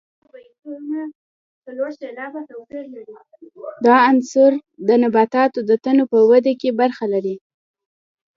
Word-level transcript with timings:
دا 3.85 3.95
عنصر 4.09 4.51
د 4.87 4.89
نباتاتو 5.01 5.59
د 5.69 5.71
تنو 5.83 6.03
په 6.11 6.19
ودې 6.29 6.53
کې 6.61 6.69
برخه 6.81 7.05
لري. 7.13 7.35